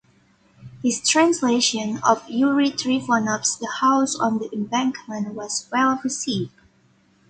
His 0.81 1.07
translation 1.07 1.99
of 2.03 2.27
Yuri 2.27 2.71
Trifonov's 2.71 3.57
"The 3.59 3.69
House 3.81 4.15
on 4.15 4.39
the 4.39 4.51
Embankment" 4.51 5.35
was 5.35 5.69
well 5.71 5.99
received. 6.03 6.55